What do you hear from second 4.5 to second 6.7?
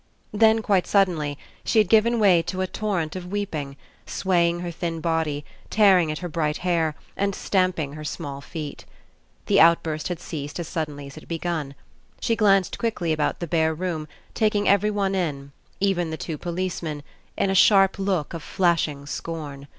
her thin body, tearing at her bright